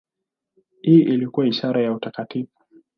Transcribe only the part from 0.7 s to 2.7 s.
Hii ilikuwa ishara ya utakatifu.